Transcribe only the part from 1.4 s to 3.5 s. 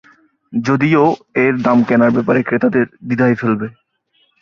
এর দাম কেনার ব্যাপারে ক্রেতাদের দ্বিধায়